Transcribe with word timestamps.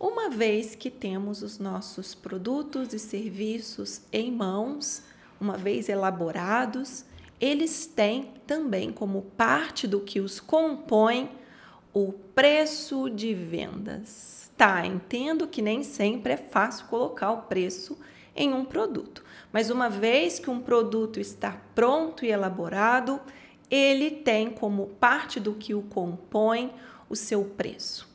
Uma 0.00 0.30
vez 0.30 0.76
que 0.76 0.90
temos 0.90 1.42
os 1.42 1.58
nossos 1.58 2.14
produtos 2.14 2.94
e 2.94 3.00
serviços 3.00 4.02
em 4.12 4.30
mãos, 4.30 5.02
uma 5.40 5.56
vez 5.56 5.88
elaborados, 5.88 7.04
eles 7.40 7.84
têm 7.84 8.30
também 8.46 8.92
como 8.92 9.22
parte 9.36 9.88
do 9.88 9.98
que 9.98 10.20
os 10.20 10.38
compõe 10.38 11.28
o 11.92 12.12
preço 12.12 13.10
de 13.10 13.34
vendas. 13.34 14.52
Tá, 14.56 14.86
entendo 14.86 15.48
que 15.48 15.60
nem 15.60 15.82
sempre 15.82 16.34
é 16.34 16.36
fácil 16.36 16.86
colocar 16.86 17.32
o 17.32 17.42
preço 17.42 17.98
em 18.36 18.54
um 18.54 18.64
produto, 18.64 19.24
mas 19.52 19.68
uma 19.68 19.90
vez 19.90 20.38
que 20.38 20.48
um 20.48 20.60
produto 20.60 21.18
está 21.18 21.60
pronto 21.74 22.24
e 22.24 22.30
elaborado, 22.30 23.20
ele 23.68 24.12
tem 24.12 24.48
como 24.48 24.86
parte 25.00 25.40
do 25.40 25.54
que 25.54 25.74
o 25.74 25.82
compõe 25.82 26.72
o 27.10 27.16
seu 27.16 27.44
preço. 27.44 28.07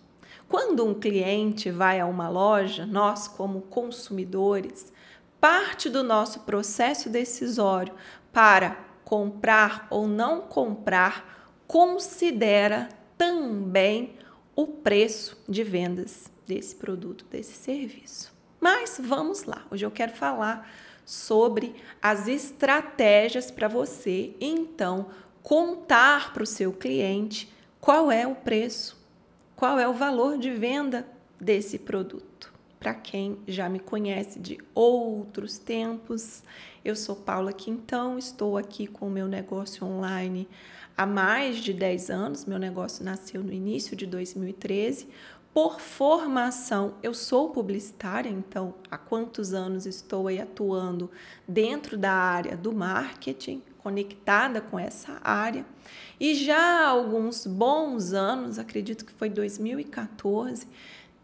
Quando 0.54 0.86
um 0.86 0.94
cliente 0.94 1.72
vai 1.72 2.00
a 2.00 2.06
uma 2.06 2.30
loja, 2.30 2.86
nós, 2.86 3.28
como 3.28 3.62
consumidores, 3.64 4.94
parte 5.42 5.90
do 5.90 6.04
nosso 6.04 6.42
processo 6.42 7.10
decisório 7.10 7.92
para 8.32 8.78
comprar 9.04 9.88
ou 9.90 10.08
não 10.08 10.42
comprar 10.42 11.58
considera 11.66 12.88
também 13.18 14.16
o 14.56 14.68
preço 14.68 15.44
de 15.50 15.64
vendas 15.64 16.32
desse 16.46 16.76
produto, 16.76 17.26
desse 17.32 17.54
serviço. 17.54 18.32
Mas 18.62 19.02
vamos 19.04 19.46
lá, 19.46 19.66
hoje 19.72 19.84
eu 19.84 19.90
quero 19.90 20.14
falar 20.14 20.72
sobre 21.04 21.74
as 22.00 22.28
estratégias 22.28 23.50
para 23.50 23.68
você 23.68 24.36
então 24.40 25.08
contar 25.42 26.32
para 26.32 26.44
o 26.44 26.46
seu 26.46 26.72
cliente 26.72 27.52
qual 27.82 28.12
é 28.12 28.28
o 28.28 28.36
preço, 28.36 29.03
qual 29.56 29.80
é 29.80 29.88
o 29.88 29.94
valor 29.94 30.38
de 30.38 30.52
venda 30.52 31.08
desse 31.40 31.78
produto. 31.78 32.52
Para 32.80 32.94
quem 32.94 33.38
já 33.48 33.70
me 33.70 33.80
conhece 33.80 34.40
de 34.40 34.58
outros 34.76 35.58
tempos, 35.58 36.44
eu 36.84 36.96
sou 36.96 37.16
Paula 37.16 37.54
Quintão, 37.54 38.18
estou 38.18 38.58
aqui 38.58 38.88
com 38.88 39.08
o 39.08 39.12
meu 39.12 39.28
negócio 39.28 39.88
online 39.88 40.50
há 40.98 41.06
mais 41.06 41.58
de 41.58 41.74
10 41.74 42.10
anos. 42.10 42.46
Meu 42.46 42.60
negócio 42.60 43.04
nasceu 43.06 43.42
no 43.42 43.54
início 43.54 43.96
de 43.96 44.06
2013. 44.06 45.08
Por 45.54 45.80
formação, 45.80 46.96
eu 47.04 47.14
sou 47.14 47.52
publicitária, 47.52 48.30
então 48.30 48.74
há 48.90 48.98
quantos 48.98 49.54
anos 49.54 49.86
estou 49.86 50.28
aí 50.28 50.42
atuando 50.42 51.12
dentro 51.48 51.96
da 51.96 52.12
área 52.12 52.58
do 52.58 52.74
marketing, 52.74 53.62
conectada 53.84 54.62
com 54.62 54.80
essa 54.80 55.20
área. 55.22 55.66
E 56.20 56.34
já 56.34 56.58
há 56.58 56.88
alguns 56.88 57.46
bons 57.46 58.14
anos, 58.14 58.58
acredito 58.58 59.06
que 59.06 59.12
foi 59.12 59.30
2014, 59.30 60.66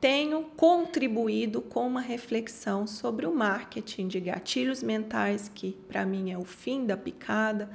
tenho 0.01 0.43
contribuído 0.55 1.61
com 1.61 1.87
uma 1.87 2.01
reflexão 2.01 2.85
sobre 2.85 3.25
o 3.25 3.33
marketing 3.33 4.07
de 4.07 4.19
gatilhos 4.19 4.83
mentais, 4.83 5.49
que 5.53 5.73
para 5.87 6.05
mim 6.05 6.31
é 6.31 6.37
o 6.37 6.45
fim 6.45 6.85
da 6.85 6.95
picada, 6.95 7.69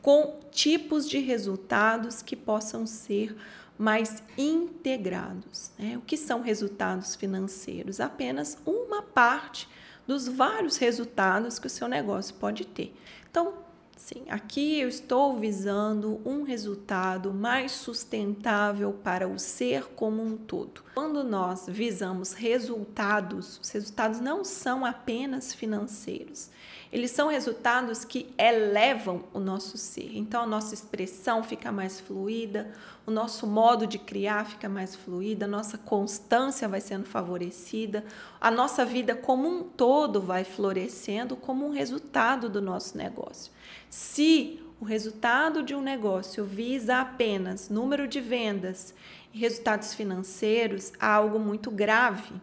com 0.00 0.40
tipos 0.50 1.08
de 1.08 1.18
resultados 1.18 2.22
que 2.22 2.34
possam 2.34 2.86
ser 2.86 3.36
mais 3.78 4.22
integrados. 4.36 5.70
Né? 5.78 5.96
O 5.96 6.00
que 6.00 6.16
são 6.16 6.40
resultados 6.40 7.14
financeiros? 7.14 8.00
Apenas 8.00 8.58
uma 8.66 9.02
parte 9.02 9.68
dos 10.06 10.28
vários 10.28 10.76
resultados 10.76 11.58
que 11.58 11.68
o 11.68 11.70
seu 11.70 11.88
negócio 11.88 12.34
pode 12.34 12.66
ter. 12.66 12.94
Então, 13.30 13.54
sim, 14.02 14.24
aqui 14.28 14.80
eu 14.80 14.88
estou 14.88 15.38
visando 15.38 16.20
um 16.24 16.42
resultado 16.42 17.32
mais 17.32 17.70
sustentável 17.70 18.92
para 18.92 19.28
o 19.28 19.38
ser 19.38 19.84
como 19.94 20.20
um 20.20 20.36
todo. 20.36 20.82
Quando 20.92 21.22
nós 21.22 21.66
visamos 21.68 22.32
resultados, 22.32 23.60
os 23.62 23.70
resultados 23.70 24.18
não 24.18 24.44
são 24.44 24.84
apenas 24.84 25.54
financeiros 25.54 26.50
eles 26.92 27.10
são 27.10 27.28
resultados 27.28 28.04
que 28.04 28.34
elevam 28.36 29.24
o 29.32 29.40
nosso 29.40 29.78
ser. 29.78 30.10
Então, 30.14 30.42
a 30.42 30.46
nossa 30.46 30.74
expressão 30.74 31.42
fica 31.42 31.72
mais 31.72 31.98
fluida, 31.98 32.70
o 33.06 33.10
nosso 33.10 33.46
modo 33.46 33.86
de 33.86 33.98
criar 33.98 34.44
fica 34.44 34.68
mais 34.68 34.94
fluida, 34.94 35.46
a 35.46 35.48
nossa 35.48 35.78
constância 35.78 36.68
vai 36.68 36.82
sendo 36.82 37.06
favorecida, 37.06 38.04
a 38.38 38.50
nossa 38.50 38.84
vida 38.84 39.14
como 39.14 39.48
um 39.48 39.62
todo 39.62 40.20
vai 40.20 40.44
florescendo 40.44 41.34
como 41.34 41.66
um 41.66 41.70
resultado 41.70 42.50
do 42.50 42.60
nosso 42.60 42.98
negócio. 42.98 43.50
Se 43.88 44.62
o 44.78 44.84
resultado 44.84 45.62
de 45.62 45.74
um 45.74 45.80
negócio 45.80 46.44
visa 46.44 46.98
apenas 46.98 47.70
número 47.70 48.06
de 48.06 48.20
vendas 48.20 48.94
e 49.32 49.38
resultados 49.38 49.94
financeiros, 49.94 50.92
há 51.00 51.14
algo 51.14 51.38
muito 51.38 51.70
grave 51.70 52.34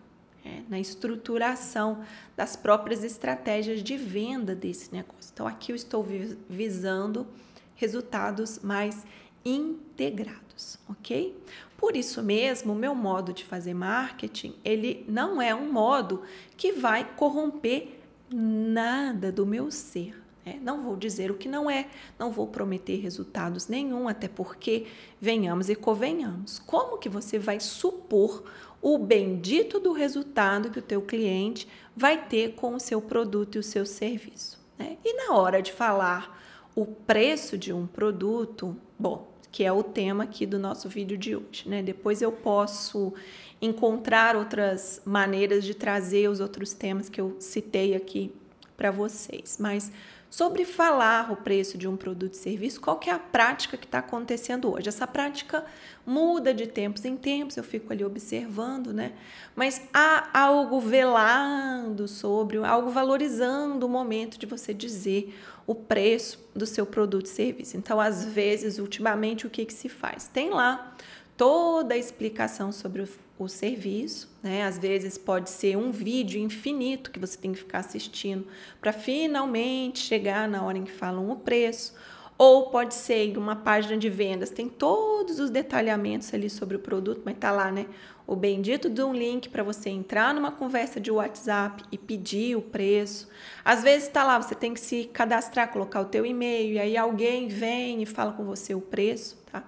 é, 0.45 0.61
na 0.69 0.79
estruturação 0.79 2.03
das 2.35 2.55
próprias 2.55 3.03
estratégias 3.03 3.83
de 3.83 3.97
venda 3.97 4.55
desse 4.55 4.91
negócio. 4.93 5.31
Então, 5.33 5.47
aqui 5.47 5.71
eu 5.71 5.75
estou 5.75 6.05
visando 6.49 7.27
resultados 7.75 8.59
mais 8.59 9.05
integrados, 9.43 10.77
ok? 10.87 11.35
Por 11.77 11.95
isso 11.95 12.21
mesmo, 12.21 12.73
o 12.73 12.75
meu 12.75 12.93
modo 12.93 13.31
de 13.31 13.45
fazer 13.45 13.73
marketing, 13.73 14.53
ele 14.65 15.05
não 15.07 15.41
é 15.41 15.55
um 15.55 15.71
modo 15.71 16.23
que 16.57 16.73
vai 16.73 17.05
corromper 17.15 17.99
nada 18.29 19.31
do 19.31 19.45
meu 19.45 19.71
ser. 19.71 20.21
Né? 20.45 20.59
Não 20.61 20.81
vou 20.81 20.97
dizer 20.97 21.31
o 21.31 21.35
que 21.35 21.47
não 21.47 21.69
é, 21.69 21.87
não 22.17 22.31
vou 22.31 22.47
prometer 22.47 22.97
resultados 22.97 23.67
nenhum, 23.67 24.07
até 24.07 24.27
porque 24.27 24.87
venhamos 25.21 25.69
e 25.69 25.75
convenhamos. 25.75 26.59
Como 26.59 26.97
que 26.97 27.07
você 27.07 27.39
vai 27.39 27.59
supor 27.59 28.43
o 28.81 28.97
bendito 28.97 29.79
do 29.79 29.91
resultado 29.91 30.69
que 30.69 30.79
o 30.79 30.83
teu 30.83 31.01
cliente 31.01 31.67
vai 31.95 32.25
ter 32.25 32.53
com 32.53 32.75
o 32.75 32.79
seu 32.79 33.01
produto 33.01 33.55
e 33.55 33.59
o 33.59 33.63
seu 33.63 33.85
serviço. 33.85 34.59
Né? 34.77 34.97
E 35.03 35.13
na 35.13 35.35
hora 35.35 35.61
de 35.61 35.71
falar 35.71 36.39
o 36.75 36.85
preço 36.85 37.57
de 37.57 37.73
um 37.73 37.85
produto, 37.85 38.75
bom, 38.97 39.27
que 39.51 39.63
é 39.63 39.71
o 39.71 39.83
tema 39.83 40.23
aqui 40.23 40.45
do 40.45 40.59
nosso 40.59 40.87
vídeo 40.87 41.17
de 41.17 41.35
hoje, 41.35 41.67
né? 41.67 41.81
Depois 41.81 42.21
eu 42.21 42.31
posso 42.31 43.13
encontrar 43.61 44.35
outras 44.35 45.01
maneiras 45.03 45.65
de 45.65 45.73
trazer 45.73 46.29
os 46.29 46.39
outros 46.39 46.73
temas 46.73 47.09
que 47.09 47.19
eu 47.19 47.35
citei 47.39 47.95
aqui 47.95 48.31
para 48.77 48.91
vocês, 48.91 49.57
mas 49.59 49.91
Sobre 50.29 50.63
falar 50.63 51.31
o 51.31 51.35
preço 51.35 51.75
de 51.75 51.87
um 51.87 51.97
produto 51.97 52.33
e 52.33 52.37
serviço, 52.37 52.79
qual 52.79 52.99
que 52.99 53.09
é 53.09 53.13
a 53.13 53.17
prática 53.17 53.75
que 53.75 53.85
está 53.85 53.97
acontecendo 53.97 54.71
hoje? 54.71 54.87
Essa 54.87 55.07
prática 55.07 55.65
muda 56.05 56.53
de 56.53 56.67
tempos 56.67 57.03
em 57.03 57.17
tempos, 57.17 57.57
eu 57.57 57.63
fico 57.63 57.91
ali 57.91 58.05
observando, 58.05 58.93
né? 58.93 59.13
Mas 59.55 59.81
há 59.91 60.29
algo 60.39 60.79
velando 60.79 62.07
sobre, 62.07 62.57
algo 62.59 62.91
valorizando 62.91 63.87
o 63.87 63.89
momento 63.89 64.37
de 64.37 64.45
você 64.45 64.71
dizer 64.71 65.35
o 65.65 65.73
preço 65.73 66.39
do 66.55 66.67
seu 66.67 66.85
produto 66.85 67.25
e 67.25 67.29
serviço. 67.29 67.75
Então, 67.75 67.99
às 67.99 68.23
vezes, 68.23 68.77
ultimamente, 68.77 69.47
o 69.47 69.49
que, 69.49 69.65
que 69.65 69.73
se 69.73 69.89
faz? 69.89 70.27
Tem 70.27 70.51
lá 70.51 70.95
toda 71.35 71.95
a 71.95 71.97
explicação 71.97 72.71
sobre 72.71 73.01
o, 73.01 73.09
o, 73.39 73.47
serviço, 73.47 74.29
né? 74.43 74.63
Às 74.63 74.77
vezes 74.77 75.17
pode 75.17 75.49
ser 75.49 75.77
um 75.77 75.91
vídeo 75.91 76.39
infinito 76.39 77.09
que 77.09 77.19
você 77.19 77.37
tem 77.37 77.53
que 77.53 77.59
ficar 77.59 77.79
assistindo 77.79 78.45
para 78.81 78.91
finalmente 78.91 79.99
chegar 79.99 80.47
na 80.47 80.61
hora 80.63 80.77
em 80.77 80.83
que 80.83 80.91
falam 80.91 81.31
o 81.31 81.37
preço, 81.37 81.93
ou 82.39 82.69
pode 82.69 82.93
ser 82.93 83.37
uma 83.37 83.55
página 83.55 83.97
de 83.97 84.09
vendas, 84.09 84.49
tem 84.49 84.69
todos 84.69 85.39
os 85.39 85.49
detalhamentos 85.49 86.33
ali 86.33 86.49
sobre 86.49 86.77
o 86.77 86.79
produto, 86.79 87.21
mas 87.25 87.37
tá 87.37 87.51
lá, 87.51 87.69
né? 87.69 87.85
O 88.25 88.33
bendito 88.35 88.89
de 88.89 89.03
um 89.03 89.11
link 89.11 89.49
para 89.49 89.61
você 89.61 89.89
entrar 89.89 90.33
numa 90.33 90.51
conversa 90.51 91.01
de 91.01 91.11
WhatsApp 91.11 91.83
e 91.91 91.97
pedir 91.97 92.55
o 92.55 92.61
preço. 92.61 93.27
Às 93.65 93.83
vezes 93.83 94.07
está 94.07 94.23
lá, 94.23 94.41
você 94.41 94.55
tem 94.55 94.73
que 94.73 94.79
se 94.79 95.05
cadastrar, 95.05 95.69
colocar 95.71 95.99
o 95.99 96.05
teu 96.05 96.25
e-mail 96.25 96.75
e 96.75 96.79
aí 96.79 96.95
alguém 96.95 97.47
vem 97.49 98.01
e 98.01 98.05
fala 98.05 98.31
com 98.31 98.45
você 98.45 98.73
o 98.73 98.79
preço, 98.79 99.35
tá? 99.51 99.63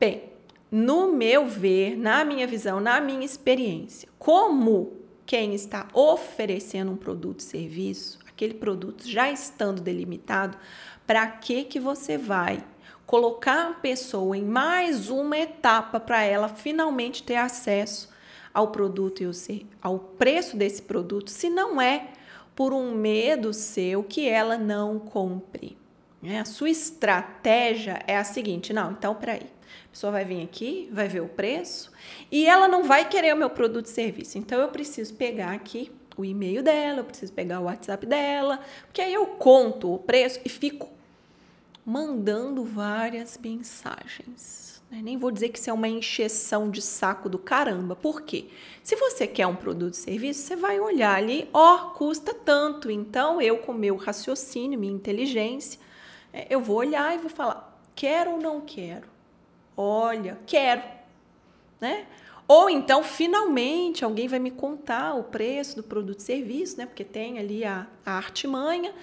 Bem, 0.00 0.31
no 0.72 1.12
meu 1.12 1.46
ver, 1.46 1.98
na 1.98 2.24
minha 2.24 2.46
visão, 2.46 2.80
na 2.80 2.98
minha 2.98 3.26
experiência, 3.26 4.08
como 4.18 4.94
quem 5.26 5.54
está 5.54 5.86
oferecendo 5.92 6.92
um 6.92 6.96
produto 6.96 7.40
e 7.40 7.42
serviço, 7.42 8.18
aquele 8.26 8.54
produto 8.54 9.06
já 9.06 9.30
estando 9.30 9.82
delimitado, 9.82 10.56
para 11.06 11.26
que 11.26 11.64
que 11.64 11.78
você 11.78 12.16
vai 12.16 12.64
colocar 13.04 13.68
a 13.68 13.74
pessoa 13.74 14.34
em 14.34 14.44
mais 14.44 15.10
uma 15.10 15.36
etapa 15.36 16.00
para 16.00 16.22
ela 16.22 16.48
finalmente 16.48 17.22
ter 17.22 17.36
acesso 17.36 18.10
ao 18.54 18.68
produto 18.68 19.22
e 19.22 19.66
ao 19.82 19.98
preço 19.98 20.56
desse 20.56 20.80
produto, 20.80 21.30
se 21.30 21.50
não 21.50 21.80
é 21.82 22.08
por 22.56 22.72
um 22.72 22.94
medo 22.94 23.52
seu 23.52 24.02
que 24.02 24.26
ela 24.26 24.56
não 24.56 24.98
compre. 24.98 25.76
Né? 26.22 26.40
A 26.40 26.44
sua 26.46 26.70
estratégia 26.70 28.02
é 28.06 28.16
a 28.16 28.24
seguinte: 28.24 28.72
não, 28.72 28.92
então 28.92 29.14
peraí. 29.14 29.46
A 29.86 29.88
pessoa 29.90 30.12
vai 30.12 30.24
vir 30.24 30.42
aqui, 30.42 30.88
vai 30.92 31.08
ver 31.08 31.20
o 31.20 31.28
preço 31.28 31.92
e 32.30 32.46
ela 32.46 32.66
não 32.68 32.84
vai 32.84 33.08
querer 33.08 33.34
o 33.34 33.36
meu 33.36 33.50
produto 33.50 33.86
e 33.86 33.90
serviço. 33.90 34.38
Então 34.38 34.60
eu 34.60 34.68
preciso 34.68 35.14
pegar 35.14 35.52
aqui 35.52 35.90
o 36.16 36.24
e-mail 36.24 36.62
dela, 36.62 37.00
eu 37.00 37.04
preciso 37.04 37.32
pegar 37.32 37.60
o 37.60 37.64
WhatsApp 37.64 38.06
dela, 38.06 38.60
porque 38.84 39.00
aí 39.00 39.12
eu 39.12 39.26
conto 39.26 39.94
o 39.94 39.98
preço 39.98 40.40
e 40.44 40.48
fico 40.48 40.88
mandando 41.84 42.64
várias 42.64 43.38
mensagens. 43.38 44.80
Né? 44.90 45.00
Nem 45.02 45.16
vou 45.16 45.30
dizer 45.30 45.48
que 45.48 45.58
isso 45.58 45.70
é 45.70 45.72
uma 45.72 45.88
encheção 45.88 46.70
de 46.70 46.82
saco 46.82 47.28
do 47.28 47.38
caramba. 47.38 47.96
Por 47.96 48.22
quê? 48.22 48.46
Se 48.82 48.94
você 48.94 49.26
quer 49.26 49.46
um 49.46 49.56
produto 49.56 49.94
e 49.94 49.96
serviço, 49.96 50.42
você 50.42 50.54
vai 50.54 50.78
olhar 50.78 51.16
ali, 51.16 51.48
ó, 51.52 51.74
oh, 51.74 51.90
custa 51.94 52.34
tanto. 52.34 52.90
Então, 52.90 53.40
eu, 53.40 53.58
com 53.58 53.72
meu 53.72 53.96
raciocínio, 53.96 54.78
minha 54.78 54.92
inteligência, 54.92 55.80
é, 56.32 56.46
eu 56.50 56.60
vou 56.60 56.76
olhar 56.76 57.14
e 57.14 57.18
vou 57.18 57.30
falar, 57.30 57.80
quero 57.94 58.32
ou 58.32 58.38
não 58.38 58.60
quero? 58.60 59.11
Olha, 59.84 60.38
quero. 60.46 60.80
Né? 61.80 62.06
Ou 62.46 62.70
então, 62.70 63.02
finalmente, 63.02 64.04
alguém 64.04 64.28
vai 64.28 64.38
me 64.38 64.52
contar 64.52 65.14
o 65.14 65.24
preço 65.24 65.74
do 65.74 65.82
produto 65.82 66.20
e 66.20 66.22
serviço, 66.22 66.78
né? 66.78 66.86
Porque 66.86 67.02
tem 67.02 67.40
ali 67.40 67.64
a, 67.64 67.88
a 68.06 68.12
artimanha. 68.12 68.94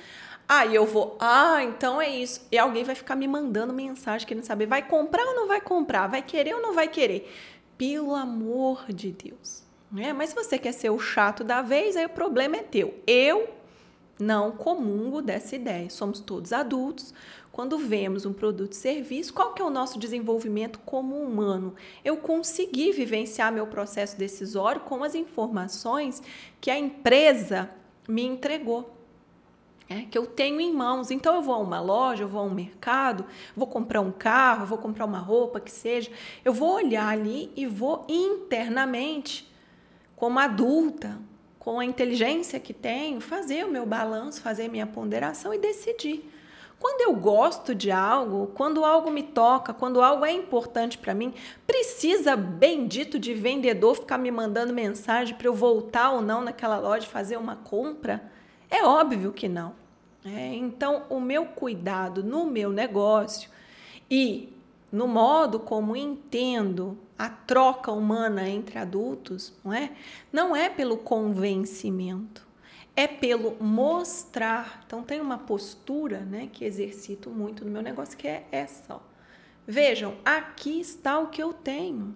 Aí 0.47 0.73
eu 0.73 0.85
vou, 0.85 1.17
ah, 1.19 1.61
então 1.61 2.01
é 2.01 2.09
isso. 2.09 2.47
E 2.49 2.57
alguém 2.57 2.85
vai 2.85 2.95
ficar 2.95 3.17
me 3.17 3.27
mandando 3.27 3.73
mensagem 3.73 4.25
querendo 4.25 4.45
saber, 4.45 4.67
vai 4.67 4.81
comprar 4.81 5.25
ou 5.25 5.35
não 5.35 5.47
vai 5.47 5.59
comprar? 5.59 6.07
Vai 6.07 6.21
querer 6.21 6.55
ou 6.55 6.61
não 6.61 6.73
vai 6.73 6.87
querer? 6.87 7.29
Pelo 7.77 8.15
amor 8.15 8.85
de 8.87 9.11
Deus. 9.11 9.63
É, 9.97 10.13
mas 10.13 10.29
se 10.29 10.35
você 10.35 10.57
quer 10.57 10.71
ser 10.71 10.91
o 10.91 10.99
chato 10.99 11.43
da 11.43 11.61
vez, 11.61 11.97
aí 11.97 12.05
o 12.05 12.09
problema 12.09 12.55
é 12.55 12.63
teu. 12.63 12.95
Eu 13.05 13.49
não 14.19 14.51
comungo 14.51 15.21
dessa 15.21 15.55
ideia. 15.55 15.89
Somos 15.89 16.19
todos 16.19 16.53
adultos. 16.53 17.13
Quando 17.51 17.77
vemos 17.77 18.25
um 18.25 18.33
produto 18.33 18.73
e 18.73 18.75
serviço, 18.75 19.33
qual 19.33 19.53
que 19.53 19.61
é 19.61 19.65
o 19.65 19.69
nosso 19.69 19.97
desenvolvimento 19.97 20.79
como 20.85 21.15
humano? 21.15 21.73
Eu 22.05 22.17
consegui 22.17 22.91
vivenciar 22.91 23.51
meu 23.51 23.67
processo 23.67 24.17
decisório 24.17 24.81
com 24.81 25.03
as 25.03 25.15
informações 25.15 26.21
que 26.61 26.69
a 26.69 26.77
empresa 26.77 27.69
me 28.07 28.23
entregou 28.23 28.99
é, 29.89 30.03
que 30.03 30.17
eu 30.17 30.27
tenho 30.27 30.61
em 30.61 30.71
mãos. 30.71 31.09
Então 31.09 31.35
eu 31.35 31.41
vou 31.41 31.55
a 31.55 31.57
uma 31.57 31.81
loja, 31.81 32.23
eu 32.23 32.27
vou 32.27 32.41
a 32.41 32.43
um 32.43 32.53
mercado, 32.53 33.25
vou 33.55 33.67
comprar 33.67 34.01
um 34.01 34.11
carro, 34.11 34.67
vou 34.67 34.77
comprar 34.77 35.05
uma 35.05 35.17
roupa 35.17 35.59
que 35.59 35.71
seja, 35.71 36.11
eu 36.45 36.53
vou 36.53 36.75
olhar 36.75 37.07
ali 37.07 37.51
e 37.55 37.65
vou 37.65 38.05
internamente, 38.07 39.51
como 40.15 40.37
adulta, 40.37 41.17
com 41.59 41.79
a 41.79 41.85
inteligência 41.85 42.59
que 42.59 42.73
tenho, 42.73 43.19
fazer 43.19 43.65
o 43.65 43.71
meu 43.71 43.85
balanço, 43.85 44.41
fazer 44.41 44.69
minha 44.69 44.87
ponderação 44.87 45.53
e 45.53 45.59
decidir. 45.59 46.31
Quando 46.79 47.01
eu 47.01 47.13
gosto 47.13 47.75
de 47.75 47.91
algo, 47.91 48.47
quando 48.55 48.85
algo 48.85 49.11
me 49.11 49.21
toca, 49.21 49.73
quando 49.73 50.01
algo 50.01 50.25
é 50.25 50.31
importante 50.31 50.97
para 50.97 51.13
mim, 51.13 51.33
precisa 51.67 52.37
bendito 52.37 53.19
de 53.19 53.33
vendedor 53.33 53.95
ficar 53.95 54.17
me 54.17 54.31
mandando 54.31 54.73
mensagem 54.73 55.35
para 55.35 55.47
eu 55.47 55.53
voltar 55.53 56.11
ou 56.11 56.21
não 56.21 56.41
naquela 56.41 56.79
loja 56.79 57.05
fazer 57.05 57.35
uma 57.35 57.57
compra? 57.57 58.31
É 58.69 58.85
óbvio 58.85 59.33
que 59.33 59.49
não. 59.49 59.75
É, 60.23 60.53
então, 60.53 61.03
o 61.09 61.19
meu 61.19 61.47
cuidado 61.47 62.23
no 62.23 62.45
meu 62.45 62.71
negócio 62.71 63.49
e 64.09 64.53
no 64.91 65.07
modo 65.07 65.59
como 65.59 65.95
entendo 65.95 66.97
a 67.17 67.29
troca 67.29 67.91
humana 67.91 68.47
entre 68.47 68.79
adultos, 68.79 69.53
não 69.63 69.73
é? 69.73 69.91
Não 70.31 70.55
é 70.55 70.69
pelo 70.69 70.97
convencimento, 70.97 72.47
é 72.95 73.07
pelo 73.07 73.61
mostrar. 73.63 74.83
Então 74.85 75.03
tem 75.03 75.19
uma 75.19 75.37
postura, 75.37 76.19
né, 76.21 76.49
que 76.51 76.65
exercito 76.65 77.29
muito 77.29 77.65
no 77.65 77.71
meu 77.71 77.81
negócio 77.81 78.17
que 78.17 78.27
é 78.27 78.47
essa, 78.51 78.95
ó. 78.95 78.99
Vejam, 79.67 80.15
aqui 80.25 80.79
está 80.79 81.19
o 81.19 81.27
que 81.27 81.43
eu 81.43 81.53
tenho. 81.53 82.15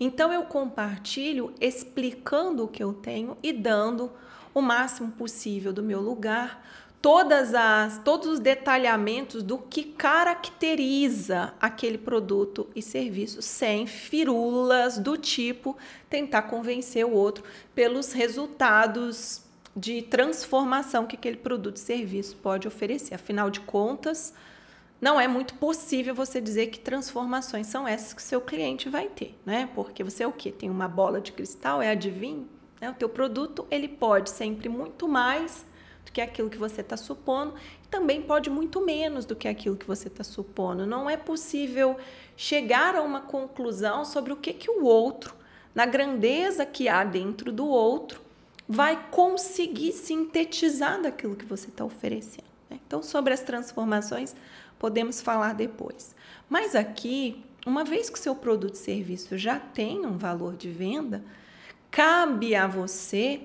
Então 0.00 0.32
eu 0.32 0.42
compartilho 0.44 1.54
explicando 1.60 2.64
o 2.64 2.68
que 2.68 2.82
eu 2.82 2.92
tenho 2.92 3.36
e 3.42 3.52
dando 3.52 4.10
o 4.52 4.60
máximo 4.60 5.12
possível 5.12 5.72
do 5.72 5.82
meu 5.82 6.00
lugar, 6.00 6.66
todas 7.02 7.54
as 7.54 7.98
todos 7.98 8.26
os 8.26 8.40
detalhamentos 8.40 9.42
do 9.42 9.58
que 9.58 9.84
caracteriza 9.84 11.54
aquele 11.60 11.96
produto 11.96 12.68
e 12.74 12.82
serviço 12.82 13.40
sem 13.40 13.86
firulas 13.86 14.98
do 14.98 15.16
tipo 15.16 15.76
tentar 16.08 16.42
convencer 16.42 17.04
o 17.04 17.12
outro 17.12 17.42
pelos 17.74 18.12
resultados 18.12 19.42
de 19.74 20.02
transformação 20.02 21.06
que 21.06 21.16
aquele 21.16 21.36
produto 21.36 21.76
e 21.76 21.80
serviço 21.80 22.36
pode 22.36 22.66
oferecer. 22.66 23.14
Afinal 23.14 23.48
de 23.50 23.60
contas, 23.60 24.34
não 25.00 25.18
é 25.18 25.26
muito 25.26 25.54
possível 25.54 26.14
você 26.14 26.40
dizer 26.40 26.66
que 26.66 26.78
transformações 26.78 27.66
são 27.68 27.88
essas 27.88 28.12
que 28.12 28.20
seu 28.20 28.40
cliente 28.40 28.88
vai 28.90 29.08
ter, 29.08 29.38
né? 29.46 29.70
Porque 29.74 30.04
você 30.04 30.24
é 30.24 30.26
o 30.26 30.32
quê? 30.32 30.52
Tem 30.52 30.68
uma 30.68 30.88
bola 30.88 31.20
de 31.20 31.32
cristal, 31.32 31.80
é 31.80 31.90
adivinho? 31.90 32.46
Né? 32.80 32.90
O 32.90 32.94
teu 32.94 33.08
produto 33.08 33.66
ele 33.70 33.88
pode 33.88 34.28
sempre 34.30 34.68
muito 34.68 35.08
mais 35.08 35.64
do 36.04 36.12
que 36.12 36.20
aquilo 36.20 36.50
que 36.50 36.58
você 36.58 36.80
está 36.80 36.96
supondo, 36.96 37.54
e 37.84 37.88
também 37.88 38.22
pode 38.22 38.50
muito 38.50 38.80
menos 38.84 39.24
do 39.24 39.36
que 39.36 39.48
aquilo 39.48 39.76
que 39.76 39.86
você 39.86 40.08
está 40.08 40.24
supondo. 40.24 40.86
Não 40.86 41.08
é 41.08 41.16
possível 41.16 41.96
chegar 42.36 42.94
a 42.94 43.02
uma 43.02 43.20
conclusão 43.20 44.04
sobre 44.04 44.32
o 44.32 44.36
que, 44.36 44.52
que 44.52 44.70
o 44.70 44.84
outro, 44.84 45.34
na 45.74 45.86
grandeza 45.86 46.66
que 46.66 46.88
há 46.88 47.04
dentro 47.04 47.52
do 47.52 47.66
outro, 47.66 48.20
vai 48.68 49.08
conseguir 49.10 49.92
sintetizar 49.92 51.02
daquilo 51.02 51.36
que 51.36 51.44
você 51.44 51.68
está 51.68 51.84
oferecendo. 51.84 52.44
Né? 52.68 52.78
Então, 52.86 53.02
sobre 53.02 53.32
as 53.32 53.40
transformações, 53.40 54.34
podemos 54.78 55.20
falar 55.20 55.54
depois. 55.54 56.14
Mas 56.48 56.74
aqui, 56.74 57.44
uma 57.66 57.84
vez 57.84 58.08
que 58.08 58.18
o 58.18 58.22
seu 58.22 58.34
produto 58.34 58.74
e 58.74 58.78
serviço 58.78 59.36
já 59.36 59.58
tem 59.58 60.06
um 60.06 60.16
valor 60.16 60.56
de 60.56 60.70
venda, 60.70 61.22
Cabe 61.90 62.54
a 62.54 62.68
você, 62.68 63.40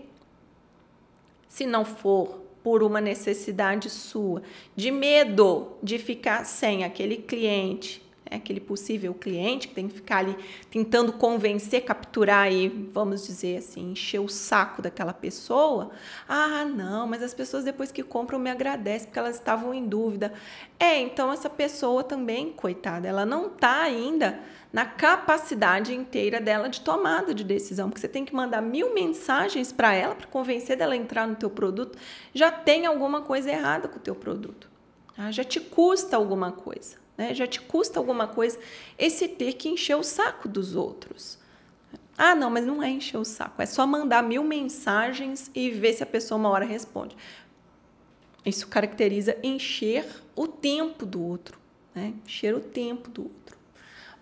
se 1.50 1.66
não 1.66 1.84
for 1.84 2.45
por 2.66 2.82
uma 2.82 3.00
necessidade 3.00 3.92
sua, 3.92 4.42
de 4.76 4.90
medo 4.90 5.68
de 5.84 6.00
ficar 6.00 6.44
sem 6.46 6.84
aquele 6.84 7.18
cliente, 7.18 8.02
né, 8.30 8.38
aquele 8.38 8.60
possível 8.60 9.14
cliente 9.14 9.68
que 9.68 9.74
tem 9.74 9.88
que 9.88 9.96
ficar 9.96 10.18
ali 10.18 10.36
tentando 10.70 11.14
convencer, 11.14 11.84
capturar 11.84 12.52
e, 12.52 12.68
vamos 12.68 13.26
dizer 13.26 13.58
assim, 13.58 13.92
encher 13.92 14.20
o 14.20 14.28
saco 14.28 14.82
daquela 14.82 15.14
pessoa. 15.14 15.92
Ah, 16.28 16.66
não, 16.66 17.08
mas 17.08 17.22
as 17.22 17.34
pessoas 17.34 17.64
depois 17.64 17.92
que 17.92 18.04
compram 18.04 18.40
me 18.40 18.50
agradecem 18.50 19.08
porque 19.08 19.20
elas 19.20 19.36
estavam 19.36 19.74
em 19.74 19.86
dúvida. 19.86 20.34
É, 20.80 21.00
então 21.00 21.32
essa 21.32 21.50
pessoa 21.50 22.04
também, 22.04 22.52
coitada, 22.52 23.08
ela 23.08 23.26
não 23.26 23.48
está 23.48 23.82
ainda 23.82 24.40
na 24.76 24.86
capacidade 24.86 25.96
inteira 25.96 26.42
dela 26.42 26.68
de 26.68 26.82
tomada 26.82 27.34
de 27.34 27.46
decisão, 27.46 27.90
porque 27.90 28.02
você 28.02 28.10
tem 28.10 28.26
que 28.26 28.36
mandar 28.36 28.62
mil 28.62 28.94
mensagens 28.94 29.72
para 29.72 29.94
ela 29.94 30.14
para 30.14 30.28
convencer 30.28 30.76
dela 30.76 30.94
a 30.94 30.98
entrar 30.98 31.26
no 31.26 31.36
teu 31.36 31.50
produto, 31.50 31.98
já 32.34 32.52
tem 32.52 32.86
alguma 32.86 33.22
coisa 33.22 33.50
errada 33.50 33.88
com 33.88 33.96
o 33.96 34.02
teu 34.02 34.14
produto. 34.14 34.70
Tá? 35.16 35.32
Já 35.32 35.46
te 35.46 35.62
custa 35.62 36.18
alguma 36.18 36.52
coisa, 36.52 36.98
né? 37.18 37.34
Já 37.34 37.48
te 37.48 37.62
custa 37.62 38.00
alguma 38.00 38.28
coisa 38.28 38.60
esse 38.98 39.28
ter 39.28 39.54
que 39.54 39.70
encher 39.70 39.96
o 39.96 40.04
saco 40.04 40.48
dos 40.48 40.76
outros. 40.76 41.38
Ah, 42.18 42.34
não, 42.34 42.50
mas 42.50 42.66
não 42.66 42.82
é 42.82 42.90
encher 42.90 43.18
o 43.18 43.26
saco, 43.26 43.62
é 43.62 43.66
só 43.66 43.86
mandar 43.86 44.24
mil 44.24 44.44
mensagens 44.44 45.52
e 45.54 45.70
ver 45.70 45.94
se 45.94 46.04
a 46.04 46.06
pessoa 46.06 46.40
uma 46.40 46.50
hora 46.50 46.66
responde. 46.66 47.16
Isso 48.46 48.68
caracteriza 48.68 49.38
encher 49.44 50.06
o 50.36 50.48
tempo 50.48 51.06
do 51.06 51.22
outro, 51.22 51.60
né? 51.94 52.14
Encher 52.26 52.54
o 52.56 52.60
tempo 52.60 53.10
do 53.10 53.24
outro. 53.24 53.58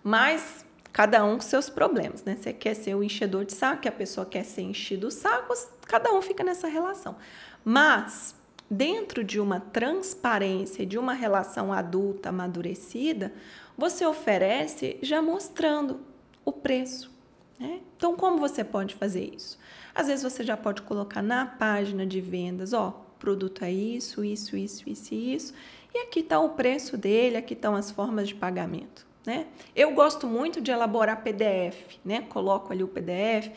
Mas 0.03 0.65
cada 0.91 1.23
um 1.25 1.35
com 1.35 1.41
seus 1.41 1.69
problemas, 1.69 2.23
né? 2.23 2.37
Você 2.39 2.53
quer 2.53 2.73
ser 2.73 2.95
o 2.95 3.03
enchedor 3.03 3.45
de 3.45 3.53
saco, 3.53 3.87
a 3.87 3.91
pessoa 3.91 4.25
quer 4.25 4.43
ser 4.43 4.61
enchido 4.61 5.07
o 5.07 5.11
saco, 5.11 5.53
cada 5.85 6.11
um 6.13 6.21
fica 6.21 6.43
nessa 6.43 6.67
relação. 6.67 7.17
Mas 7.65 8.35
dentro 8.73 9.23
de 9.23 9.39
uma 9.39 9.59
transparência, 9.59 10.85
de 10.85 10.97
uma 10.97 11.13
relação 11.13 11.71
adulta, 11.71 12.29
amadurecida, 12.29 13.33
você 13.77 14.05
oferece 14.05 14.97
já 15.01 15.21
mostrando 15.21 15.99
o 16.43 16.51
preço. 16.51 17.11
Né? 17.59 17.81
Então, 17.95 18.15
como 18.15 18.37
você 18.37 18.63
pode 18.63 18.95
fazer 18.95 19.33
isso? 19.35 19.57
Às 19.93 20.07
vezes 20.07 20.23
você 20.23 20.43
já 20.43 20.57
pode 20.57 20.81
colocar 20.81 21.21
na 21.21 21.45
página 21.45 22.05
de 22.05 22.19
vendas, 22.19 22.73
ó, 22.73 23.05
produto 23.19 23.63
é 23.63 23.71
isso, 23.71 24.23
isso, 24.23 24.57
isso, 24.57 24.89
isso 24.89 25.13
isso, 25.13 25.53
e 25.93 25.99
aqui 25.99 26.19
está 26.19 26.39
o 26.39 26.49
preço 26.49 26.97
dele, 26.97 27.37
aqui 27.37 27.53
estão 27.53 27.75
as 27.75 27.91
formas 27.91 28.27
de 28.27 28.35
pagamento. 28.35 29.05
Né? 29.25 29.47
Eu 29.73 29.93
gosto 29.93 30.27
muito 30.27 30.59
de 30.59 30.69
elaborar 30.69 31.23
PDF, 31.23 31.97
né? 32.03 32.21
Coloco 32.27 32.73
ali 32.73 32.83
o 32.83 32.89
PDF 32.89 33.51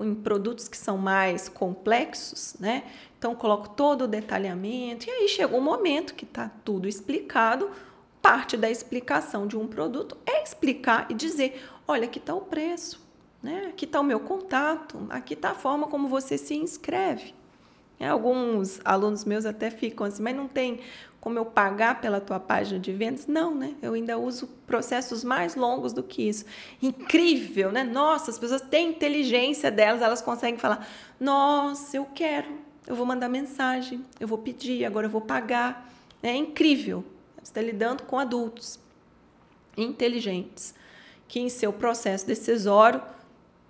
em 0.00 0.14
produtos 0.14 0.66
que 0.66 0.78
são 0.78 0.96
mais 0.96 1.46
complexos, 1.46 2.56
né? 2.58 2.84
Então 3.18 3.34
coloco 3.34 3.68
todo 3.70 4.04
o 4.04 4.08
detalhamento 4.08 5.06
e 5.06 5.10
aí 5.10 5.28
chega 5.28 5.54
um 5.54 5.60
momento 5.60 6.14
que 6.14 6.24
está 6.24 6.50
tudo 6.64 6.88
explicado. 6.88 7.70
Parte 8.22 8.56
da 8.56 8.70
explicação 8.70 9.46
de 9.46 9.58
um 9.58 9.66
produto 9.66 10.16
é 10.24 10.42
explicar 10.42 11.06
e 11.10 11.14
dizer: 11.14 11.62
olha, 11.86 12.04
aqui 12.04 12.18
está 12.18 12.34
o 12.34 12.40
preço, 12.40 12.98
né? 13.42 13.66
Aqui 13.68 13.84
está 13.84 14.00
o 14.00 14.04
meu 14.04 14.20
contato, 14.20 15.06
aqui 15.10 15.34
está 15.34 15.50
a 15.50 15.54
forma 15.54 15.86
como 15.86 16.08
você 16.08 16.38
se 16.38 16.54
inscreve. 16.54 17.34
Alguns 18.00 18.80
alunos 18.84 19.24
meus 19.24 19.46
até 19.46 19.70
ficam 19.70 20.06
assim, 20.06 20.22
mas 20.22 20.36
não 20.36 20.48
tem 20.48 20.80
como 21.24 21.38
eu 21.38 21.46
pagar 21.46 22.02
pela 22.02 22.20
tua 22.20 22.38
página 22.38 22.78
de 22.78 22.92
vendas? 22.92 23.26
Não, 23.26 23.54
né? 23.54 23.74
Eu 23.80 23.94
ainda 23.94 24.18
uso 24.18 24.46
processos 24.66 25.24
mais 25.24 25.56
longos 25.56 25.94
do 25.94 26.02
que 26.02 26.28
isso. 26.28 26.44
Incrível, 26.82 27.72
né? 27.72 27.82
Nossa, 27.82 28.30
as 28.30 28.38
pessoas 28.38 28.60
têm 28.60 28.90
inteligência 28.90 29.70
delas, 29.70 30.02
elas 30.02 30.20
conseguem 30.20 30.58
falar: 30.58 30.86
"Nossa, 31.18 31.96
eu 31.96 32.04
quero. 32.14 32.48
Eu 32.86 32.94
vou 32.94 33.06
mandar 33.06 33.30
mensagem, 33.30 34.04
eu 34.20 34.28
vou 34.28 34.36
pedir, 34.36 34.84
agora 34.84 35.06
eu 35.06 35.10
vou 35.10 35.22
pagar". 35.22 35.90
É 36.22 36.34
incrível. 36.34 37.02
Você 37.36 37.44
está 37.44 37.62
lidando 37.62 38.02
com 38.02 38.18
adultos 38.18 38.78
inteligentes. 39.78 40.74
que 41.26 41.40
em 41.40 41.48
seu 41.48 41.72
processo 41.72 42.26
decisório 42.26 43.00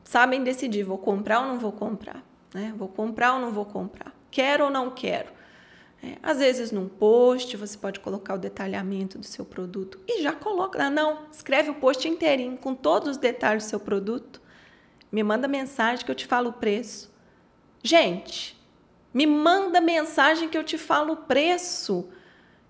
sabem 0.03 0.43
decidir: 0.43 0.83
vou 0.83 0.99
comprar 0.99 1.39
ou 1.43 1.47
não 1.47 1.61
vou 1.61 1.71
comprar? 1.71 2.21
Né? 2.53 2.75
Vou 2.77 2.89
comprar 2.89 3.35
ou 3.35 3.41
não 3.41 3.53
vou 3.53 3.65
comprar? 3.65 4.13
Quero 4.29 4.65
ou 4.65 4.71
não 4.71 4.91
quero? 4.91 5.34
É, 6.05 6.19
às 6.23 6.39
vezes, 6.39 6.71
num 6.71 6.87
post, 6.87 7.57
você 7.57 7.79
pode 7.79 7.99
colocar 8.01 8.35
o 8.35 8.39
detalhamento 8.39 9.19
do 9.19 9.25
seu 9.25 9.43
produto 9.43 9.99
e 10.07 10.23
já 10.23 10.33
coloca. 10.33 10.85
Ah, 10.85 10.91
não, 10.91 11.21
escreve 11.33 11.71
o 11.71 11.75
post 11.77 12.07
inteirinho 12.07 12.59
com 12.59 12.75
todos 12.75 13.09
os 13.09 13.17
detalhes 13.17 13.65
do 13.65 13.71
seu 13.71 13.81
produto. 13.81 14.43
Me 15.11 15.23
manda 15.23 15.49
mensagem 15.49 16.05
que 16.05 16.11
eu 16.11 16.15
te 16.15 16.27
falo 16.27 16.51
o 16.51 16.53
preço. 16.53 17.11
Gente, 17.83 18.61
me 19.15 19.27
manda 19.27 19.81
mensagem 19.81 20.49
que 20.49 20.59
eu 20.59 20.65
te 20.65 20.77
falo 20.77 21.15
o 21.15 21.17
preço. 21.17 22.11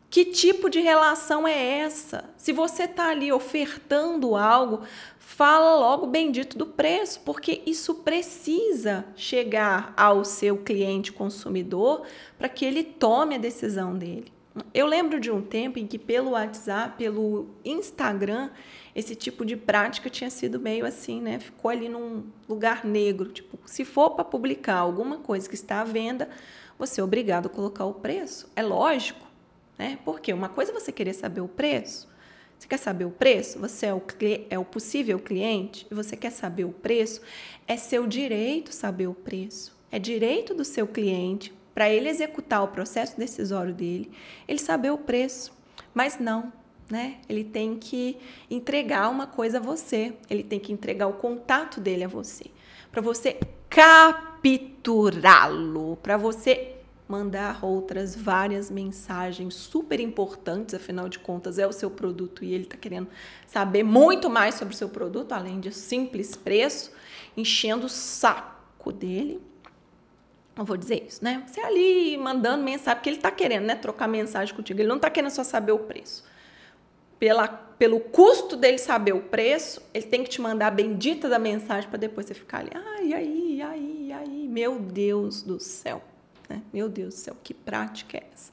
Que 0.09 0.25
tipo 0.25 0.71
de 0.71 0.81
relação 0.81 1.49
é 1.49 1.79
essa? 1.79 2.31
Se 2.37 2.53
você 2.53 2.85
está 2.85 3.09
ali 3.09 3.33
ofertando 3.33 4.37
algo, 4.37 4.83
fala 5.25 5.75
logo 5.77 6.07
bendito 6.07 6.57
do 6.57 6.67
preço, 6.67 7.21
porque 7.25 7.63
isso 7.67 7.97
precisa 7.97 9.05
chegar 9.17 9.93
ao 9.97 10.25
seu 10.25 10.59
cliente 10.59 11.13
consumidor 11.13 12.03
para 12.39 12.49
que 12.49 12.65
ele 12.65 12.85
tome 12.85 13.35
a 13.35 13.39
decisão 13.39 13.97
dele. 13.97 14.33
Eu 14.73 14.87
lembro 14.87 15.19
de 15.19 15.33
um 15.33 15.43
tempo 15.43 15.79
em 15.79 15.87
que 15.87 15.99
pelo 15.99 16.33
WhatsApp, 16.33 16.97
pelo 16.97 17.49
Instagram, 17.65 18.51
esse 18.95 19.17
tipo 19.17 19.45
de 19.45 19.57
prática 19.57 20.09
tinha 20.09 20.31
sido 20.31 20.61
meio 20.61 20.87
assim, 20.87 21.21
né? 21.21 21.41
Ficou 21.41 21.71
ali 21.71 21.89
num 21.89 22.25
lugar 22.49 22.85
negro. 22.85 23.33
Tipo, 23.33 23.59
se 23.65 23.85
for 23.85 24.11
para 24.11 24.25
publicar 24.25 24.77
alguma 24.77 25.17
coisa 25.17 25.49
que 25.49 25.57
está 25.57 25.81
à 25.81 25.85
venda, 25.85 26.29
você 26.79 27.01
é 27.01 27.05
obrigado 27.05 27.47
a 27.47 27.49
colocar 27.49 27.85
o 27.87 27.95
preço. 27.95 28.49
É 28.55 28.63
lógico, 28.63 29.27
né? 29.77 29.99
Porque 30.05 30.33
uma 30.33 30.49
coisa 30.49 30.71
é 30.71 30.75
você 30.75 30.93
querer 30.93 31.15
saber 31.15 31.41
o 31.41 31.49
preço. 31.49 32.14
Você 32.65 32.69
quer 32.69 32.79
saber 32.79 33.05
o 33.05 33.11
preço? 33.11 33.59
Você 33.59 33.85
é 33.85 33.93
o, 33.93 34.03
é 34.49 34.59
o 34.59 34.65
possível 34.65 35.19
cliente 35.19 35.87
e 35.91 35.95
você 35.95 36.17
quer 36.17 36.31
saber 36.31 36.65
o 36.65 36.73
preço? 36.73 37.21
É 37.69 37.77
seu 37.77 38.07
direito 38.07 38.73
saber 38.73 39.07
o 39.07 39.13
preço. 39.13 39.77
É 39.93 39.99
direito 39.99 40.55
do 40.55 40.65
seu 40.65 40.87
cliente, 40.87 41.53
para 41.75 41.91
ele 41.91 42.09
executar 42.09 42.63
o 42.63 42.69
processo 42.69 43.19
decisório 43.19 43.75
dele, 43.75 44.11
ele 44.49 44.59
saber 44.59 44.91
o 44.91 44.97
preço. 44.97 45.53
Mas 45.93 46.19
não, 46.19 46.51
né? 46.91 47.19
Ele 47.29 47.45
tem 47.45 47.77
que 47.77 48.17
entregar 48.51 49.11
uma 49.11 49.27
coisa 49.27 49.59
a 49.59 49.61
você, 49.61 50.15
ele 50.31 50.43
tem 50.43 50.59
que 50.59 50.73
entregar 50.73 51.07
o 51.07 51.19
contato 51.19 51.83
dele 51.83 52.05
a 52.05 52.09
você, 52.09 52.47
para 52.91 53.03
você 53.03 53.39
capturá-lo, 53.69 54.39
para 56.03 56.17
você 56.17 56.77
mandar 57.07 57.65
outras 57.65 58.17
várias 58.17 58.71
mensagens 58.71 59.55
super 59.55 60.01
importantes, 60.01 60.75
afinal 60.75 61.09
de 61.09 61.19
contas 61.19 61.59
é 61.59 61.67
o 61.67 61.73
seu 61.73 61.91
produto 61.91 62.43
e 62.43 62.55
ele 62.55 62.65
está 62.65 62.77
querendo 62.77 63.09
saber 63.47 63.83
muito 63.83 64.31
mais 64.31 64.55
sobre 64.55 64.75
o 64.75 64.77
seu 64.77 64.89
produto, 64.89 65.33
além 65.33 65.61
de 65.61 65.71
simples 65.71 66.35
preço, 66.35 66.93
enchendo 67.37 67.87
o 67.87 67.91
saco 67.91 68.91
dele. 68.91 69.41
Não 70.57 70.65
vou 70.65 70.77
dizer 70.77 71.05
isso, 71.07 71.23
né? 71.23 71.43
Você 71.47 71.61
ali 71.61 72.17
mandando 72.17 72.63
mensagem, 72.63 72.97
porque 72.97 73.11
ele 73.11 73.17
está 73.17 73.31
querendo 73.31 73.65
né, 73.65 73.75
trocar 73.75 74.09
mensagem 74.09 74.55
contigo, 74.55 74.81
ele 74.81 74.89
não 74.89 74.97
está 74.97 75.11
querendo 75.11 75.31
só 75.31 75.45
saber 75.45 75.73
o 75.73 75.81
preço. 75.81 76.25
Pela, 77.19 77.49
pelo 77.49 78.01
custo 78.01 78.57
dele 78.57 78.79
saber 78.79 79.13
o 79.13 79.21
preço, 79.21 79.83
ele 79.93 80.07
tem 80.07 80.23
que 80.23 80.31
te 80.31 80.41
mandar 80.41 80.69
a 80.69 80.71
bendita 80.71 81.29
da 81.29 81.39
mensagem 81.39 81.89
para 81.89 81.99
depois 81.99 82.27
você 82.27 82.35
ficar 82.35 82.59
ali, 82.59 82.71
ai, 82.73 83.13
aí, 83.13 83.63
aí, 83.63 84.13
aí, 84.13 84.49
meu 84.49 84.79
Deus 84.79 85.43
do 85.43 85.59
céu. 85.61 86.03
Né? 86.49 86.63
Meu 86.73 86.89
Deus 86.89 87.15
do 87.15 87.19
céu, 87.19 87.37
que 87.43 87.55
prática 87.55 88.19
é 88.19 88.27
essa? 88.33 88.53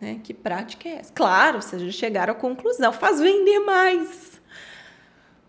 Né? 0.00 0.20
Que 0.22 0.34
prática 0.34 0.88
é 0.88 0.96
essa? 0.96 1.12
Claro, 1.12 1.62
vocês 1.62 1.82
já 1.82 1.90
chegaram 1.90 2.32
à 2.32 2.36
conclusão, 2.36 2.92
faz 2.92 3.20
vender 3.20 3.60
mais. 3.60 4.40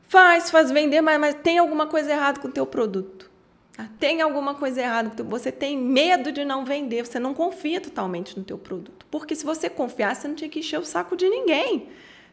Faz, 0.07 0.49
faz 0.49 0.71
vender 0.71 1.01
mais, 1.01 1.19
mas 1.19 1.35
tem 1.35 1.57
alguma 1.57 1.87
coisa 1.87 2.11
errada 2.11 2.39
com 2.39 2.47
o 2.47 2.51
teu 2.51 2.65
produto. 2.65 3.29
Tá? 3.73 3.89
Tem 3.99 4.21
alguma 4.21 4.55
coisa 4.55 4.81
errada, 4.81 5.23
você 5.23 5.51
tem 5.51 5.77
medo 5.77 6.31
de 6.31 6.45
não 6.45 6.63
vender, 6.63 7.05
você 7.05 7.19
não 7.19 7.33
confia 7.33 7.81
totalmente 7.81 8.37
no 8.37 8.43
teu 8.43 8.57
produto. 8.57 9.05
Porque 9.11 9.35
se 9.35 9.45
você 9.45 9.69
confiasse, 9.69 10.21
você 10.21 10.27
não 10.27 10.35
tinha 10.35 10.49
que 10.49 10.59
encher 10.59 10.79
o 10.79 10.85
saco 10.85 11.15
de 11.15 11.29
ninguém. 11.29 11.89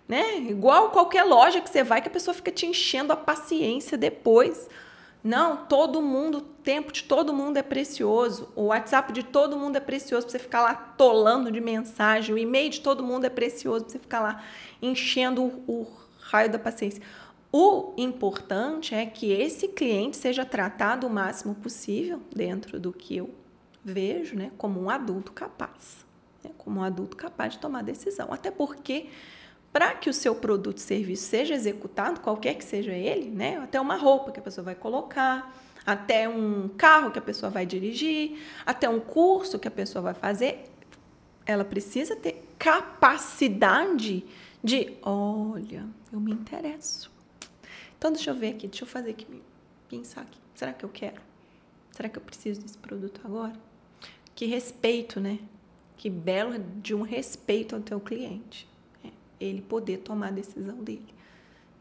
Né? 0.09 0.39
Igual 0.39 0.91
qualquer 0.91 1.25
loja 1.25 1.61
que 1.61 1.69
você 1.69 1.83
vai, 1.83 2.01
que 2.01 2.09
a 2.09 2.11
pessoa 2.11 2.35
fica 2.35 2.51
te 2.51 2.67
enchendo 2.67 3.13
a 3.13 3.17
paciência 3.17 3.99
depois. 3.99 4.69
Não, 5.25 5.57
todo 5.57 6.03
mundo, 6.03 6.37
o 6.37 6.41
tempo 6.43 6.93
de 6.93 7.03
todo 7.03 7.33
mundo 7.33 7.57
é 7.57 7.63
precioso. 7.63 8.53
O 8.55 8.65
WhatsApp 8.65 9.11
de 9.11 9.23
todo 9.23 9.57
mundo 9.57 9.77
é 9.77 9.81
precioso 9.81 10.27
para 10.27 10.33
você 10.33 10.39
ficar 10.39 10.61
lá 10.61 10.75
tolando 10.75 11.51
de 11.51 11.63
mensagem. 11.63 12.35
O 12.35 12.37
e-mail 12.37 12.69
de 12.69 12.83
todo 12.83 13.03
mundo 13.03 13.25
é 13.25 13.31
precioso 13.31 13.85
para 13.87 13.93
você 13.93 13.99
ficar 13.99 14.21
lá 14.21 14.45
enchendo 14.83 15.43
o, 15.43 15.63
o 15.67 15.87
raio 16.21 16.53
da 16.53 16.59
paciência. 16.59 17.03
O 17.51 17.95
importante 17.97 18.95
é 18.95 19.07
que 19.07 19.33
esse 19.33 19.69
cliente 19.69 20.19
seja 20.19 20.45
tratado 20.45 21.07
o 21.07 21.11
máximo 21.11 21.55
possível 21.55 22.21
dentro 22.35 22.79
do 22.79 22.93
que 22.93 23.17
eu 23.17 23.35
vejo, 23.83 24.37
né, 24.37 24.51
como 24.59 24.79
um 24.83 24.91
adulto 24.91 25.33
capaz, 25.33 26.05
né, 26.43 26.51
como 26.59 26.81
um 26.81 26.83
adulto 26.83 27.17
capaz 27.17 27.55
de 27.55 27.61
tomar 27.61 27.83
decisão. 27.83 28.31
Até 28.31 28.51
porque 28.51 29.07
para 29.75 29.93
que 29.93 30.09
o 30.09 30.15
seu 30.15 30.37
produto 30.37 30.79
serviço 30.79 31.25
seja 31.25 31.53
executado, 31.53 32.21
qualquer 32.21 32.55
que 32.55 32.63
seja 32.63 32.93
ele, 32.93 33.29
né? 33.29 33.59
Até 33.59 33.81
uma 33.81 33.97
roupa 33.97 34.31
que 34.31 34.39
a 34.39 34.43
pessoa 34.43 34.65
vai 34.65 34.77
colocar, 34.77 35.53
até 35.85 36.29
um 36.29 36.69
carro 36.69 37.11
que 37.11 37.19
a 37.19 37.23
pessoa 37.23 37.51
vai 37.51 37.67
dirigir, 37.67 38.39
até 38.65 38.89
um 38.89 39.01
curso 39.01 39.59
que 39.59 39.67
a 39.67 39.73
pessoa 39.73 40.01
vai 40.01 40.15
fazer, 40.15 40.71
ela 41.45 41.65
precisa 41.65 42.15
ter 42.15 42.49
capacidade 42.57 44.25
de, 44.63 44.93
olha, 45.03 45.85
eu 46.13 46.21
me 46.21 46.31
interesso. 46.31 47.11
Então 47.99 48.13
deixa 48.13 48.31
eu 48.31 48.37
ver 48.37 48.51
aqui, 48.51 48.69
deixa 48.69 48.85
eu 48.85 48.89
fazer 48.89 49.11
aqui, 49.11 49.27
pensar 49.89 50.21
aqui. 50.21 50.39
Será 50.55 50.73
que 50.73 50.85
eu 50.85 50.89
quero? 50.89 51.21
Será 51.91 52.09
que 52.09 52.17
eu 52.17 52.23
preciso 52.23 52.61
desse 52.61 52.79
produto 52.79 53.21
agora? 53.25 53.55
Que 54.37 54.47
respeito, 54.47 55.19
né? 55.19 55.41
Que 55.97 56.09
belo 56.09 56.61
de 56.81 56.95
um 56.95 57.03
respeito 57.03 57.75
ao 57.75 57.83
teu 57.83 57.99
cliente 57.99 58.73
ele 59.47 59.63
poder 59.63 59.99
tomar 59.99 60.29
a 60.29 60.33
decisão 60.33 60.77
dele. 60.83 61.15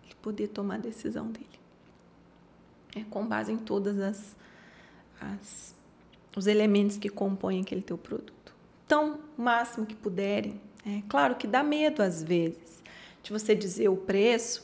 Ele 0.06 0.16
poder 0.22 0.48
tomar 0.48 0.76
a 0.76 0.80
decisão 0.80 1.28
dele. 1.28 1.48
É, 2.96 3.04
com 3.10 3.26
base 3.26 3.52
em 3.52 3.58
todas 3.58 4.00
as, 4.00 4.36
as 5.20 5.74
os 6.36 6.48
elementos 6.48 6.98
que 6.98 7.10
compõem 7.10 7.62
aquele 7.62 7.82
teu 7.82 7.98
produto. 7.98 8.54
Então, 8.86 9.20
o 9.38 9.42
máximo 9.42 9.86
que 9.86 9.96
puderem. 9.96 10.60
É 10.86 11.02
claro 11.08 11.36
que 11.36 11.48
dá 11.48 11.64
medo 11.64 12.02
às 12.02 12.22
vezes 12.22 12.84
de 13.22 13.32
você 13.32 13.56
dizer 13.56 13.88
o 13.88 13.96
preço 13.96 14.62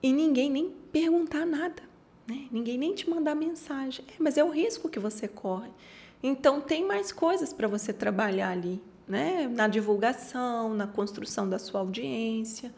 e 0.00 0.12
ninguém 0.12 0.48
nem 0.48 0.70
perguntar 0.92 1.44
nada, 1.44 1.82
né? 2.26 2.46
Ninguém 2.52 2.78
nem 2.78 2.94
te 2.94 3.10
mandar 3.10 3.34
mensagem. 3.34 4.04
É, 4.08 4.14
mas 4.20 4.38
é 4.38 4.44
o 4.44 4.50
risco 4.50 4.88
que 4.88 5.00
você 5.00 5.26
corre. 5.26 5.70
Então 6.22 6.60
tem 6.60 6.86
mais 6.86 7.10
coisas 7.10 7.52
para 7.52 7.66
você 7.66 7.92
trabalhar 7.92 8.50
ali, 8.50 8.80
né? 9.06 9.48
na 9.50 9.68
divulgação, 9.68 10.74
na 10.74 10.86
construção 10.86 11.48
da 11.48 11.58
sua 11.58 11.80
audiência. 11.80 12.72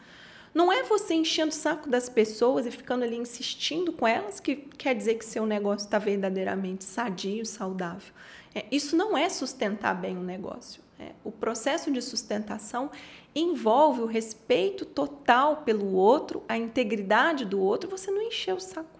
Não 0.53 0.71
é 0.71 0.83
você 0.83 1.13
enchendo 1.13 1.49
o 1.49 1.55
saco 1.55 1.89
das 1.89 2.07
pessoas 2.07 2.65
e 2.65 2.71
ficando 2.71 3.03
ali 3.03 3.17
insistindo 3.17 3.91
com 3.91 4.07
elas 4.07 4.39
que 4.39 4.55
quer 4.55 4.95
dizer 4.95 5.15
que 5.15 5.25
seu 5.25 5.45
negócio 5.45 5.85
está 5.85 5.99
verdadeiramente 5.99 6.85
sadio, 6.85 7.45
saudável. 7.45 8.13
É, 8.53 8.65
isso 8.71 8.95
não 8.95 9.17
é 9.17 9.27
sustentar 9.27 9.93
bem 9.93 10.17
o 10.17 10.23
negócio. 10.23 10.81
É, 10.97 11.11
o 11.25 11.31
processo 11.31 11.91
de 11.91 12.01
sustentação 12.01 12.89
envolve 13.35 14.01
o 14.01 14.05
respeito 14.05 14.85
total 14.85 15.57
pelo 15.57 15.93
outro, 15.93 16.41
a 16.47 16.57
integridade 16.57 17.43
do 17.43 17.59
outro, 17.59 17.89
você 17.89 18.09
não 18.09 18.21
encher 18.21 18.53
o 18.53 18.59
saco 18.61 18.95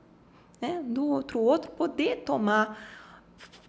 né, 0.62 0.82
do 0.84 1.08
outro, 1.08 1.39
o 1.39 1.44
outro 1.44 1.72
poder 1.72 2.17
tomar 2.17 2.77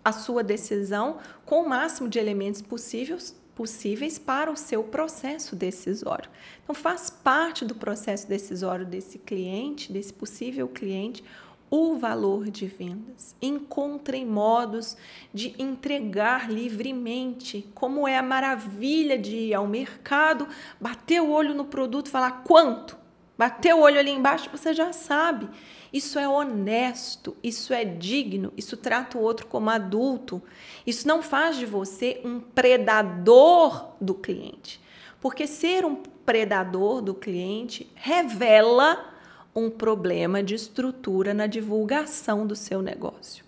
a 0.04 0.12
sua 0.12 0.42
decisão 0.42 1.18
com 1.44 1.62
o 1.62 1.68
máximo 1.68 2.08
de 2.08 2.18
elementos 2.18 2.62
possíveis 2.62 3.34
possíveis 3.56 4.18
para 4.18 4.52
o 4.52 4.56
seu 4.56 4.84
processo 4.84 5.56
decisório. 5.56 6.30
Então, 6.62 6.74
faz 6.74 7.08
parte 7.08 7.64
do 7.64 7.74
processo 7.74 8.28
decisório 8.28 8.84
desse 8.84 9.18
cliente, 9.18 9.90
desse 9.90 10.12
possível 10.12 10.68
cliente, 10.68 11.24
o 11.70 11.96
valor 11.96 12.50
de 12.50 12.66
vendas. 12.66 13.34
Encontrem 13.40 14.26
modos 14.26 14.96
de 15.32 15.54
entregar 15.58 16.50
livremente, 16.50 17.68
como 17.74 18.06
é 18.06 18.18
a 18.18 18.22
maravilha 18.22 19.18
de 19.18 19.34
ir 19.34 19.54
ao 19.54 19.66
mercado, 19.66 20.46
bater 20.78 21.20
o 21.20 21.30
olho 21.30 21.54
no 21.54 21.64
produto, 21.64 22.10
falar 22.10 22.44
quanto, 22.44 22.96
bater 23.36 23.74
o 23.74 23.80
olho 23.80 23.98
ali 23.98 24.10
embaixo, 24.10 24.50
você 24.50 24.72
já 24.72 24.92
sabe. 24.92 25.48
Isso 25.92 26.18
é 26.18 26.28
honesto, 26.28 27.36
isso 27.42 27.72
é 27.72 27.84
digno, 27.84 28.52
isso 28.56 28.76
trata 28.76 29.16
o 29.16 29.22
outro 29.22 29.46
como 29.46 29.70
adulto. 29.70 30.42
Isso 30.86 31.06
não 31.06 31.22
faz 31.22 31.56
de 31.56 31.66
você 31.66 32.20
um 32.24 32.40
predador 32.40 33.92
do 34.00 34.14
cliente. 34.14 34.80
Porque 35.20 35.46
ser 35.46 35.84
um 35.84 35.96
predador 35.96 37.00
do 37.00 37.14
cliente 37.14 37.90
revela 37.94 39.12
um 39.54 39.70
problema 39.70 40.42
de 40.42 40.54
estrutura 40.54 41.32
na 41.32 41.46
divulgação 41.46 42.46
do 42.46 42.54
seu 42.54 42.82
negócio. 42.82 43.44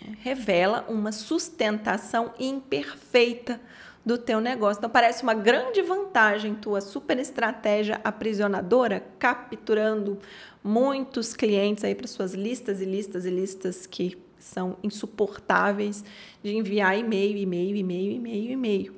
É, 0.00 0.10
revela 0.20 0.86
uma 0.88 1.12
sustentação 1.12 2.32
imperfeita 2.38 3.60
do 4.04 4.18
teu 4.18 4.40
negócio. 4.40 4.78
Então 4.78 4.90
parece 4.90 5.22
uma 5.22 5.34
grande 5.34 5.80
vantagem 5.82 6.54
tua 6.54 6.80
super 6.80 7.18
estratégia 7.18 8.00
aprisionadora, 8.04 9.04
capturando 9.18 10.18
muitos 10.62 11.34
clientes 11.34 11.84
aí 11.84 11.94
para 11.94 12.06
suas 12.06 12.34
listas 12.34 12.80
e 12.80 12.84
listas 12.84 13.24
e 13.24 13.30
listas 13.30 13.86
que 13.86 14.18
são 14.38 14.76
insuportáveis 14.82 16.04
de 16.42 16.54
enviar 16.54 16.98
e-mail, 16.98 17.36
e-mail, 17.36 17.76
e-mail, 17.76 18.12
e-mail, 18.12 18.50
e-mail. 18.52 18.94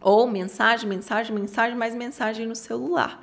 Ou 0.00 0.26
mensagem, 0.26 0.88
mensagem, 0.88 1.34
mensagem, 1.34 1.76
mais 1.76 1.94
mensagem 1.94 2.46
no 2.46 2.56
celular. 2.56 3.22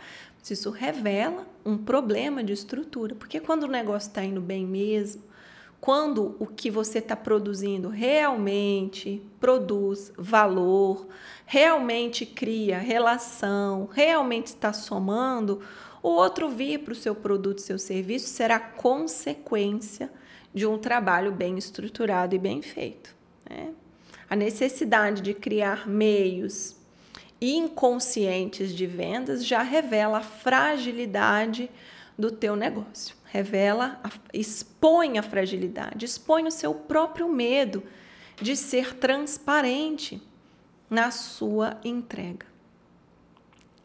Isso 0.49 0.69
revela 0.69 1.45
um 1.65 1.77
problema 1.77 2.41
de 2.41 2.53
estrutura, 2.53 3.13
porque 3.15 3.37
quando 3.41 3.63
o 3.63 3.67
negócio 3.67 4.07
está 4.07 4.23
indo 4.23 4.39
bem 4.39 4.65
mesmo, 4.65 5.21
quando 5.87 6.35
o 6.37 6.45
que 6.45 6.69
você 6.69 6.99
está 6.99 7.15
produzindo 7.15 7.87
realmente 7.87 9.23
produz 9.39 10.11
valor, 10.17 11.07
realmente 11.45 12.25
cria 12.25 12.77
relação, 12.77 13.87
realmente 13.93 14.47
está 14.47 14.73
somando, 14.73 15.61
o 16.03 16.09
outro 16.09 16.49
vir 16.49 16.79
para 16.79 16.91
o 16.91 16.93
seu 16.93 17.15
produto, 17.15 17.61
seu 17.61 17.79
serviço, 17.79 18.27
será 18.27 18.59
consequência 18.59 20.11
de 20.53 20.65
um 20.65 20.77
trabalho 20.77 21.31
bem 21.31 21.57
estruturado 21.57 22.35
e 22.35 22.37
bem 22.37 22.61
feito. 22.61 23.15
Né? 23.49 23.69
A 24.29 24.35
necessidade 24.35 25.21
de 25.21 25.33
criar 25.33 25.87
meios 25.87 26.75
inconscientes 27.39 28.75
de 28.75 28.85
vendas 28.85 29.45
já 29.45 29.61
revela 29.61 30.17
a 30.17 30.21
fragilidade 30.21 31.71
do 32.19 32.29
teu 32.29 32.57
negócio. 32.57 33.15
Revela, 33.27 34.01
expõe 34.33 35.17
a 35.17 35.23
fragilidade, 35.23 36.05
expõe 36.05 36.47
o 36.47 36.51
seu 36.51 36.73
próprio 36.73 37.27
medo 37.27 37.83
de 38.41 38.55
ser 38.55 38.95
transparente 38.95 40.21
na 40.89 41.11
sua 41.11 41.79
entrega. 41.83 42.45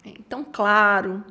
Então, 0.05 0.45
claro, 0.45 1.25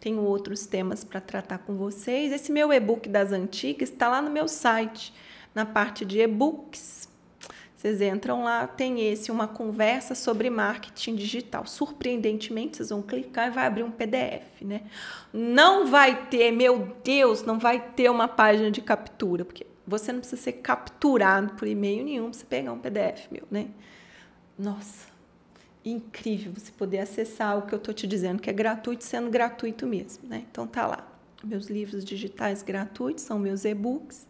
tenho 0.00 0.20
outros 0.20 0.66
temas 0.66 1.04
para 1.04 1.20
tratar 1.20 1.58
com 1.58 1.74
vocês. 1.76 2.32
Esse 2.32 2.52
meu 2.52 2.72
e-book 2.72 3.08
das 3.08 3.32
antigas 3.32 3.90
está 3.90 4.08
lá 4.08 4.20
no 4.20 4.30
meu 4.30 4.46
site, 4.48 5.14
na 5.54 5.64
parte 5.64 6.04
de 6.04 6.20
e-books. 6.20 7.08
Vocês 7.84 8.00
entram 8.00 8.44
lá, 8.44 8.66
tem 8.66 9.06
esse, 9.06 9.30
uma 9.30 9.46
conversa 9.46 10.14
sobre 10.14 10.48
marketing 10.48 11.16
digital. 11.16 11.66
Surpreendentemente, 11.66 12.78
vocês 12.78 12.88
vão 12.88 13.02
clicar 13.02 13.48
e 13.48 13.50
vai 13.50 13.66
abrir 13.66 13.82
um 13.82 13.90
PDF, 13.90 14.62
né? 14.62 14.84
Não 15.30 15.86
vai 15.86 16.28
ter, 16.28 16.50
meu 16.50 16.96
Deus, 17.04 17.42
não 17.42 17.58
vai 17.58 17.78
ter 17.78 18.10
uma 18.10 18.26
página 18.26 18.70
de 18.70 18.80
captura, 18.80 19.44
porque 19.44 19.66
você 19.86 20.12
não 20.12 20.20
precisa 20.20 20.40
ser 20.40 20.52
capturado 20.52 21.52
por 21.56 21.68
e-mail 21.68 22.02
nenhum 22.06 22.30
para 22.30 22.38
você 22.38 22.46
pegar 22.46 22.72
um 22.72 22.78
PDF 22.78 23.30
meu, 23.30 23.42
né? 23.50 23.68
Nossa, 24.58 25.08
incrível 25.84 26.54
você 26.56 26.72
poder 26.72 27.00
acessar 27.00 27.58
o 27.58 27.66
que 27.66 27.74
eu 27.74 27.78
estou 27.78 27.92
te 27.92 28.06
dizendo, 28.06 28.40
que 28.40 28.48
é 28.48 28.52
gratuito, 28.54 29.04
sendo 29.04 29.28
gratuito 29.28 29.86
mesmo, 29.86 30.26
né? 30.26 30.42
Então 30.50 30.66
tá 30.66 30.86
lá. 30.86 31.06
Meus 31.44 31.66
livros 31.66 32.02
digitais 32.02 32.62
gratuitos 32.62 33.24
são 33.24 33.38
meus 33.38 33.66
e-books. 33.66 34.26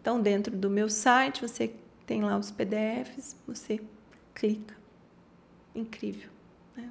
Então, 0.00 0.20
dentro 0.20 0.56
do 0.56 0.68
meu 0.68 0.88
site, 0.88 1.42
você 1.42 1.70
tem 2.08 2.22
lá 2.22 2.38
os 2.38 2.50
PDFs, 2.50 3.36
você 3.46 3.78
clica. 4.34 4.74
Incrível. 5.74 6.30
Né? 6.74 6.90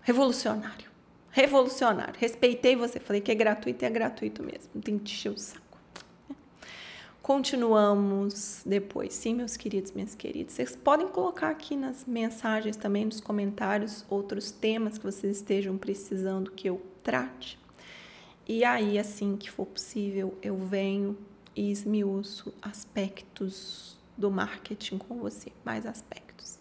Revolucionário. 0.00 0.90
Revolucionário. 1.30 2.14
Respeitei 2.18 2.74
você. 2.74 2.98
Falei 2.98 3.20
que 3.20 3.30
é 3.30 3.34
gratuito 3.34 3.84
e 3.84 3.86
é 3.86 3.90
gratuito 3.90 4.42
mesmo. 4.42 4.70
Não 4.74 4.80
tem 4.80 4.98
que 4.98 5.04
te 5.04 5.12
encher 5.12 5.28
o 5.28 5.36
saco. 5.36 5.62
Continuamos 7.20 8.62
depois, 8.64 9.12
sim, 9.12 9.34
meus 9.34 9.56
queridos, 9.56 9.92
minhas 9.92 10.14
queridas. 10.14 10.54
Vocês 10.54 10.74
podem 10.74 11.06
colocar 11.08 11.50
aqui 11.50 11.76
nas 11.76 12.06
mensagens 12.06 12.76
também, 12.76 13.04
nos 13.04 13.20
comentários, 13.20 14.04
outros 14.08 14.50
temas 14.50 14.96
que 14.96 15.04
vocês 15.04 15.36
estejam 15.36 15.76
precisando 15.76 16.50
que 16.50 16.68
eu 16.68 16.80
trate. 17.02 17.58
E 18.46 18.64
aí, 18.64 18.98
assim 18.98 19.36
que 19.36 19.50
for 19.50 19.66
possível, 19.66 20.36
eu 20.42 20.56
venho 20.56 21.16
e 21.54 21.70
esmiuço 21.70 22.52
aspectos 22.60 23.96
do 24.16 24.30
marketing 24.30 24.98
com 24.98 25.18
você, 25.18 25.52
mais 25.64 25.86
aspectos. 25.86 26.58